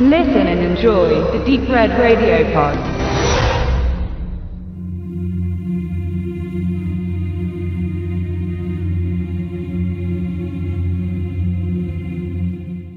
Listen 0.00 0.46
and 0.46 0.60
enjoy 0.60 1.08
the 1.32 1.44
Deep 1.44 1.68
Red 1.68 1.90
Radio 1.98 2.44
Pod. 2.54 2.78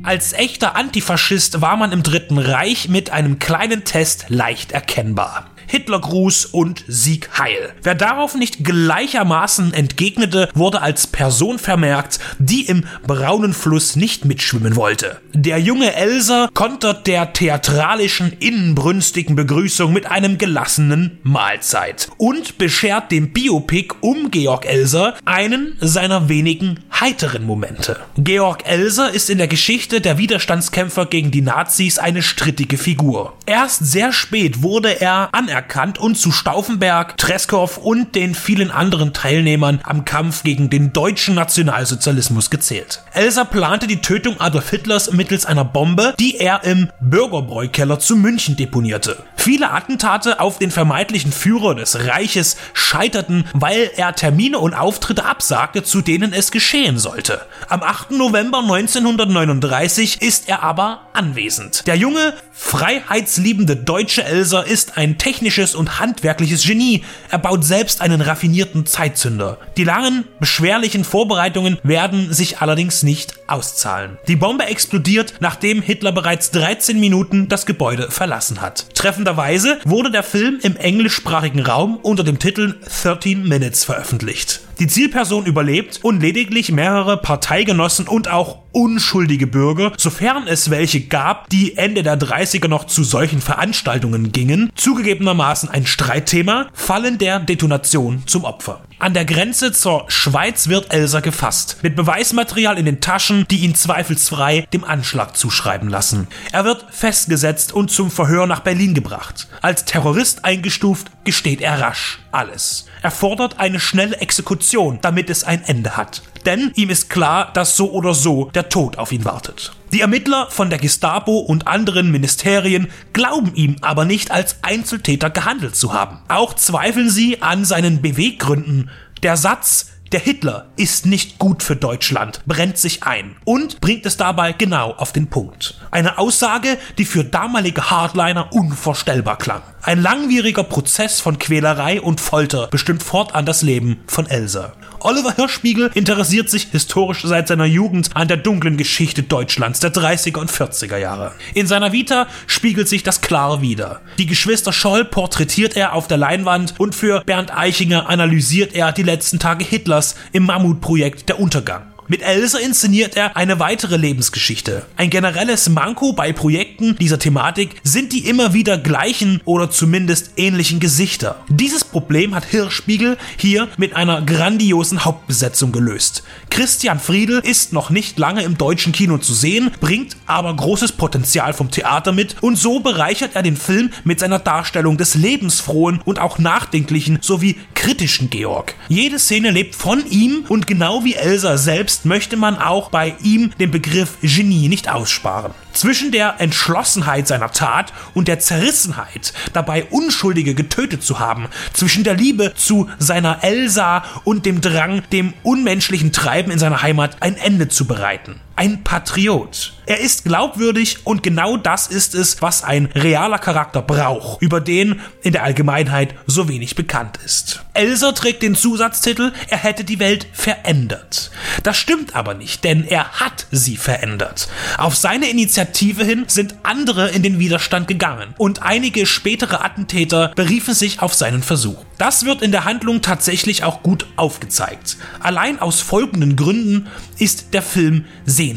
Als 0.04 0.34
echter 0.34 0.76
Antifaschist 0.76 1.62
war 1.62 1.76
man 1.76 1.92
im 1.92 2.04
Dritten 2.04 2.38
Reich 2.38 2.88
mit 2.88 3.10
einem 3.10 3.40
kleinen 3.40 3.84
Test 3.84 4.26
leicht 4.30 4.72
erkennbar. 4.72 5.50
Hitlergruß 5.72 6.48
und 6.48 6.84
Sieg 6.90 7.30
Heil. 7.40 7.72
Wer 7.82 7.96
darauf 7.96 8.36
nicht 8.36 8.66
gleichermaßen 8.66 9.74
entgegnete, 9.74 10.50
wurde 10.54 10.82
als 10.82 11.08
Person 11.08 11.60
vermerkt, 11.60 12.20
die 12.40 12.66
im 12.66 12.84
braunen 13.08 13.54
Fluss 13.54 13.96
nicht 13.96 14.26
mitschwimmen 14.26 14.76
wollte. 14.76 15.22
Der 15.34 15.60
junge 15.60 15.96
Elser 15.96 16.50
kontert 16.54 17.08
der 17.08 17.32
theatralischen, 17.32 18.34
innenbrünstigen 18.38 19.38
Begrüßung 19.38 19.94
mit 19.94 20.08
einem 20.08 20.38
gelassenen 20.38 21.20
Mahlzeit 21.24 22.10
und 22.18 22.58
beschert 22.58 23.10
dem 23.10 23.32
Biopic 23.32 23.96
um 24.02 24.30
Georg 24.30 24.66
Elser 24.66 25.16
einen 25.24 25.78
seiner 25.80 26.28
wenigen 26.28 26.82
heiteren 27.00 27.46
Momente. 27.46 27.98
Georg 28.18 28.68
Elser 28.68 29.12
ist 29.12 29.30
in 29.30 29.38
der 29.38 29.48
Geschichte 29.48 30.02
der 30.02 30.18
Widerstandskämpfer 30.18 31.06
gegen 31.06 31.32
die 31.32 31.42
Nazis 31.42 31.98
eine 31.98 32.22
strittige 32.22 32.78
Figur. 32.78 33.38
Erst 33.46 33.86
sehr 33.86 34.12
spät 34.12 34.62
wurde 34.62 35.00
er 35.00 35.30
anerkannt 35.32 35.61
anerkannt 35.62 36.00
und 36.00 36.16
zu 36.16 36.32
Stauffenberg, 36.32 37.18
Treskow 37.18 37.78
und 37.78 38.16
den 38.16 38.34
vielen 38.34 38.72
anderen 38.72 39.14
Teilnehmern 39.14 39.80
am 39.84 40.06
Kampf 40.06 40.44
gegen 40.44 40.70
den 40.70 40.92
deutschen 40.92 41.36
Nationalsozialismus 41.36 42.50
gezählt. 42.50 43.04
Elsa 43.14 43.44
plante 43.44 43.86
die 43.86 44.02
Tötung 44.02 44.40
Adolf 44.40 44.70
Hitlers 44.72 45.12
mittels 45.12 45.46
einer 45.46 45.66
Bombe, 45.66 46.16
die 46.20 46.38
er 46.38 46.64
im 46.64 46.90
Bürgerbräukeller 47.00 48.00
zu 48.00 48.16
München 48.16 48.56
deponierte. 48.56 49.24
Viele 49.36 49.72
Attentate 49.72 50.40
auf 50.40 50.58
den 50.58 50.72
vermeintlichen 50.72 51.32
Führer 51.32 51.76
des 51.76 52.08
Reiches 52.08 52.58
scheiterten, 52.74 53.46
weil 53.54 53.92
er 53.96 54.14
Termine 54.14 54.60
und 54.60 54.74
Auftritte 54.74 55.26
absagte, 55.26 55.84
zu 55.84 56.02
denen 56.02 56.34
es 56.34 56.52
geschehen 56.52 56.98
sollte. 56.98 57.42
Am 57.70 57.84
8. 57.84 58.12
November 58.12 58.60
1939 58.60 60.22
ist 60.22 60.50
er 60.50 60.64
aber 60.64 61.02
anwesend. 61.14 61.88
Der 61.88 61.96
junge, 61.96 62.34
freiheitsliebende 62.52 63.76
deutsche 63.76 64.24
Elsa 64.24 64.62
ist 64.62 64.98
ein 64.98 65.18
technisches 65.18 65.76
und 65.76 66.00
handwerkliches 66.00 66.64
Genie. 66.64 67.04
Er 67.30 67.40
baut 67.40 67.64
selbst 67.64 68.02
einen 68.02 68.22
raffinierten 68.22 68.86
Zeitzünder. 68.86 69.58
Die 69.78 69.84
langen, 69.84 70.26
beschwerlichen 70.40 71.04
Vorbereitungen 71.04 71.78
werden 71.84 72.34
sich 72.34 72.60
allerdings 72.60 73.04
nicht 73.04 73.36
auszahlen. 73.48 74.18
Die 74.28 74.36
Bombe 74.36 74.66
explodiert, 74.66 75.36
nachdem 75.40 75.82
Hitler 75.82 76.12
bereits 76.12 76.52
13 76.52 77.00
Minuten 77.00 77.48
das 77.50 77.66
Gebäude 77.66 78.12
verlassen 78.12 78.62
hat. 78.62 78.86
Treffenderweise 78.96 79.80
wurde 79.84 80.12
der 80.12 80.24
Film 80.24 80.60
im 80.62 80.76
englischsprachigen 80.76 81.62
Raum 81.62 81.98
unter 81.98 82.24
dem 82.24 82.40
Titel 82.40 82.76
13 83.04 83.48
Minutes 83.48 83.84
veröffentlicht. 83.84 84.62
Die 84.82 84.88
Zielperson 84.88 85.46
überlebt 85.46 86.00
und 86.02 86.22
lediglich 86.22 86.72
mehrere 86.72 87.16
Parteigenossen 87.16 88.08
und 88.08 88.32
auch 88.32 88.64
unschuldige 88.72 89.46
Bürger, 89.46 89.92
sofern 89.96 90.48
es 90.48 90.72
welche 90.72 91.02
gab, 91.02 91.50
die 91.50 91.78
Ende 91.78 92.02
der 92.02 92.20
30er 92.20 92.68
noch 92.68 92.86
zu 92.86 93.04
solchen 93.04 93.42
Veranstaltungen 93.42 94.32
gingen, 94.32 94.72
zugegebenermaßen 94.74 95.70
ein 95.70 95.86
Streitthema, 95.86 96.68
fallen 96.74 97.20
der 97.20 97.40
Detonation 97.40 98.24
zum 98.26 98.44
Opfer. 98.44 98.82
An 98.98 99.14
der 99.14 99.26
Grenze 99.26 99.72
zur 99.72 100.06
Schweiz 100.08 100.68
wird 100.68 100.92
Elsa 100.92 101.20
gefasst, 101.20 101.78
mit 101.84 101.96
Beweismaterial 101.96 102.80
in 102.80 102.86
den 102.86 103.02
Taschen, 103.02 103.46
die 103.52 103.58
ihn 103.58 103.76
zweifelsfrei 103.76 104.68
dem 104.74 104.84
Anschlag 104.84 105.38
zuschreiben 105.38 105.90
lassen. 105.90 106.28
Er 106.52 106.66
wird 106.66 106.88
festgesetzt 106.90 107.72
und 107.72 107.92
zum 107.92 108.10
Verhör 108.10 108.48
nach 108.48 108.62
Berlin 108.62 108.96
gebracht. 108.96 109.48
Als 109.62 109.86
Terrorist 109.86 110.44
eingestuft, 110.44 111.12
gesteht 111.24 111.62
er 111.62 111.80
rasch 111.82 112.18
alles. 112.32 112.86
Er 113.02 113.12
fordert 113.12 113.60
eine 113.60 113.80
schnelle 113.80 114.18
Exekution, 114.18 114.71
damit 115.02 115.30
es 115.30 115.44
ein 115.44 115.64
Ende 115.64 115.98
hat. 115.98 116.22
Denn 116.46 116.72
ihm 116.76 116.90
ist 116.90 117.10
klar, 117.10 117.52
dass 117.54 117.78
so 117.78 117.92
oder 117.92 118.14
so 118.14 118.50
der 118.54 118.70
Tod 118.70 118.98
auf 118.98 119.12
ihn 119.12 119.26
wartet. 119.26 119.74
Die 119.94 120.02
Ermittler 120.02 120.48
von 120.50 120.70
der 120.70 120.80
Gestapo 120.80 121.40
und 121.40 121.68
anderen 121.68 122.12
Ministerien 122.12 122.88
glauben 123.14 123.54
ihm 123.56 123.76
aber 123.82 124.06
nicht 124.06 124.32
als 124.32 124.58
Einzeltäter 124.62 125.30
gehandelt 125.30 125.76
zu 125.76 125.94
haben. 125.94 126.20
Auch 126.30 126.54
zweifeln 126.54 127.10
sie 127.10 127.42
an 127.42 127.66
seinen 127.66 128.02
Beweggründen. 128.02 128.90
Der 129.22 129.38
Satz, 129.38 129.92
der 130.12 130.20
Hitler 130.20 130.68
ist 130.76 131.06
nicht 131.06 131.40
gut 131.40 131.64
für 131.64 131.78
Deutschland, 131.78 132.42
brennt 132.46 132.78
sich 132.78 133.04
ein 133.04 133.38
und 133.46 133.80
bringt 133.80 134.06
es 134.06 134.18
dabei 134.18 134.52
genau 134.52 134.92
auf 134.92 135.14
den 135.14 135.30
Punkt. 135.30 135.80
Eine 135.90 136.18
Aussage, 136.18 136.78
die 136.98 137.06
für 137.06 137.24
damalige 137.24 137.90
Hardliner 137.90 138.52
unvorstellbar 138.52 139.38
klang. 139.38 139.62
Ein 139.84 140.00
langwieriger 140.00 140.64
Prozess 140.64 141.20
von 141.20 141.40
Quälerei 141.40 142.00
und 142.00 142.22
Folter 142.22 142.68
bestimmt 142.68 143.02
fortan 143.02 143.48
das 143.48 143.64
Leben 143.64 144.00
von 144.06 144.28
Elsa. 144.28 144.74
Oliver 145.00 145.34
Hirschspiegel 145.36 145.90
interessiert 145.96 146.52
sich 146.52 146.68
historisch 146.72 147.24
seit 147.24 147.48
seiner 147.48 147.66
Jugend 147.66 148.16
an 148.16 148.28
der 148.28 148.38
dunklen 148.38 148.78
Geschichte 148.78 149.24
Deutschlands 149.24 149.80
der 149.80 149.92
30er 149.92 150.38
und 150.38 150.52
40er 150.52 150.98
Jahre. 150.98 151.32
In 151.56 151.66
seiner 151.66 151.92
Vita 151.92 152.28
spiegelt 152.46 152.88
sich 152.88 153.02
das 153.02 153.22
klar 153.22 153.64
wider. 153.64 154.02
Die 154.20 154.28
Geschwister 154.28 154.72
Scholl 154.72 155.04
porträtiert 155.04 155.76
er 155.76 155.94
auf 155.94 156.08
der 156.08 156.18
Leinwand 156.18 156.76
und 156.78 156.94
für 156.94 157.24
Bernd 157.26 157.52
Eichinger 157.58 158.08
analysiert 158.08 158.76
er 158.76 158.92
die 158.92 159.02
letzten 159.02 159.40
Tage 159.40 159.66
Hitlers 159.66 160.14
im 160.32 160.46
Mammutprojekt 160.46 161.28
Der 161.28 161.40
Untergang. 161.40 161.92
Mit 162.12 162.24
Elsa 162.24 162.58
inszeniert 162.58 163.16
er 163.16 163.38
eine 163.38 163.60
weitere 163.60 163.96
Lebensgeschichte. 163.96 164.86
Ein 164.98 165.10
generelles 165.10 165.70
Manko 165.70 166.12
bei 166.12 166.34
Projekten 166.34 166.98
dieser 166.98 167.20
Thematik 167.20 167.78
sind 167.84 168.12
die 168.12 168.28
immer 168.28 168.54
wieder 168.54 168.78
gleichen 168.78 169.40
oder 169.46 169.72
zumindest 169.72 170.32
ähnlichen 170.36 170.82
Gesichter. 170.82 171.42
Dieses 171.48 171.86
Problem 171.86 172.36
hat 172.36 172.44
Hirschspiegel 172.44 173.18
hier 173.38 173.70
mit 173.78 173.96
einer 173.96 174.22
grandiosen 174.24 175.06
Hauptbesetzung 175.06 175.72
gelöst. 175.72 176.24
Christian 176.50 177.00
Friedel 177.00 177.40
ist 177.40 177.72
noch 177.72 177.90
nicht 177.90 178.20
lange 178.20 178.44
im 178.44 178.58
deutschen 178.58 178.92
Kino 178.92 179.18
zu 179.18 179.34
sehen, 179.34 179.72
bringt 179.80 180.18
aber 180.26 180.54
großes 180.54 180.92
Potenzial 180.92 181.54
vom 181.54 181.72
Theater 181.72 182.12
mit 182.12 182.36
und 182.42 182.58
so 182.58 182.82
bereichert 182.82 183.38
er 183.38 183.42
den 183.42 183.56
Film 183.56 183.90
mit 184.04 184.20
seiner 184.20 184.40
Darstellung 184.40 184.98
des 184.98 185.16
lebensfrohen 185.16 186.02
und 186.04 186.20
auch 186.20 186.40
nachdenklichen 186.40 187.20
sowie 187.22 187.56
kritischen 187.82 188.30
Georg. 188.30 188.76
Jede 188.90 189.18
Szene 189.18 189.50
lebt 189.50 189.74
von 189.74 190.06
ihm 190.08 190.46
und 190.48 190.68
genau 190.68 191.04
wie 191.04 191.16
Elsa 191.16 191.58
selbst 191.58 192.06
möchte 192.06 192.38
man 192.38 192.60
auch 192.60 192.92
bei 192.92 193.16
ihm 193.24 193.50
den 193.60 193.72
Begriff 193.72 194.20
Genie 194.22 194.68
nicht 194.68 194.88
aussparen. 194.88 195.56
Zwischen 195.74 196.12
der 196.12 196.36
Entschlossenheit 196.38 197.28
seiner 197.28 197.52
Tat 197.52 197.92
und 198.14 198.28
der 198.28 198.40
Zerrissenheit, 198.40 199.34
dabei 199.54 199.86
Unschuldige 199.86 200.54
getötet 200.54 201.02
zu 201.02 201.18
haben, 201.18 201.48
zwischen 201.74 202.04
der 202.04 202.14
Liebe 202.14 202.54
zu 202.56 202.88
seiner 203.00 203.44
Elsa 203.44 204.04
und 204.26 204.46
dem 204.46 204.62
Drang, 204.62 205.02
dem 205.12 205.34
unmenschlichen 205.42 206.12
Treiben 206.12 206.52
in 206.52 206.60
seiner 206.60 206.84
Heimat 206.84 207.18
ein 207.22 207.36
Ende 207.36 207.68
zu 207.68 207.86
bereiten. 207.86 208.40
Ein 208.62 208.84
Patriot. 208.84 209.74
Er 209.88 210.02
ist 210.02 210.24
glaubwürdig 210.24 211.00
und 211.06 211.24
genau 211.24 211.58
das 211.58 211.88
ist 211.88 212.14
es, 212.14 212.44
was 212.44 212.64
ein 212.64 212.86
realer 212.94 213.40
Charakter 213.40 213.82
braucht, 213.82 214.40
über 214.40 214.62
den 214.62 215.02
in 215.24 215.34
der 215.34 215.44
Allgemeinheit 215.44 216.14
so 216.28 216.48
wenig 216.48 216.76
bekannt 216.76 217.18
ist. 217.26 217.66
Elsa 217.74 218.12
trägt 218.12 218.44
den 218.44 218.54
Zusatztitel, 218.54 219.34
er 219.50 219.58
hätte 219.58 219.84
die 219.84 219.98
Welt 219.98 220.28
verändert. 220.34 221.32
Das 221.64 221.78
stimmt 221.78 222.16
aber 222.16 222.36
nicht, 222.36 222.64
denn 222.64 222.86
er 222.86 223.10
hat 223.14 223.48
sie 223.50 223.78
verändert. 223.78 224.48
Auf 224.78 224.96
seine 224.96 225.30
Initiative 225.30 226.04
hin 226.04 226.26
sind 226.28 226.56
andere 226.62 227.10
in 227.10 227.24
den 227.24 227.40
Widerstand 227.40 227.88
gegangen 227.88 228.36
und 228.38 228.62
einige 228.62 229.08
spätere 229.08 229.66
Attentäter 229.66 230.32
beriefen 230.36 230.76
sich 230.76 231.02
auf 231.02 231.16
seinen 231.16 231.42
Versuch. 231.42 231.84
Das 231.98 232.26
wird 232.26 232.42
in 232.42 232.52
der 232.52 232.66
Handlung 232.66 233.02
tatsächlich 233.02 233.64
auch 233.64 233.84
gut 233.84 234.06
aufgezeigt. 234.16 234.98
Allein 235.20 235.60
aus 235.60 235.82
folgenden 235.82 236.36
Gründen 236.36 236.88
ist 237.18 237.54
der 237.54 237.62
Film 237.62 238.06
sehenswert. 238.26 238.51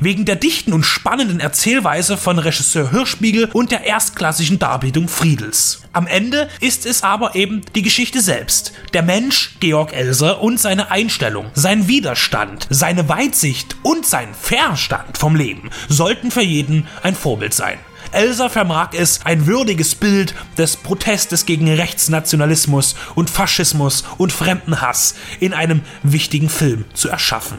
Wegen 0.00 0.24
der 0.24 0.36
dichten 0.36 0.72
und 0.72 0.84
spannenden 0.84 1.40
Erzählweise 1.40 2.16
von 2.16 2.38
Regisseur 2.38 2.90
Hirschspiegel 2.90 3.50
und 3.52 3.70
der 3.70 3.84
erstklassigen 3.84 4.58
Darbietung 4.58 5.08
Friedels. 5.08 5.82
Am 5.92 6.06
Ende 6.06 6.48
ist 6.60 6.86
es 6.86 7.02
aber 7.02 7.34
eben 7.34 7.62
die 7.74 7.82
Geschichte 7.82 8.20
selbst. 8.20 8.72
Der 8.92 9.02
Mensch 9.02 9.56
Georg 9.60 9.92
Elser 9.92 10.42
und 10.42 10.60
seine 10.60 10.90
Einstellung, 10.90 11.46
sein 11.54 11.88
Widerstand, 11.88 12.66
seine 12.70 13.08
Weitsicht 13.08 13.76
und 13.82 14.06
sein 14.06 14.28
Verstand 14.34 15.18
vom 15.18 15.36
Leben 15.36 15.70
sollten 15.88 16.30
für 16.30 16.42
jeden 16.42 16.86
ein 17.02 17.14
Vorbild 17.14 17.54
sein. 17.54 17.78
Elsa 18.12 18.48
vermag 18.48 18.90
es, 18.92 19.24
ein 19.24 19.46
würdiges 19.46 19.94
Bild 19.94 20.34
des 20.56 20.76
Protestes 20.76 21.44
gegen 21.44 21.72
Rechtsnationalismus 21.72 22.94
und 23.14 23.30
Faschismus 23.30 24.04
und 24.16 24.32
Fremdenhass 24.32 25.14
in 25.40 25.52
einem 25.52 25.82
wichtigen 26.02 26.48
Film 26.48 26.84
zu 26.94 27.08
erschaffen. 27.08 27.58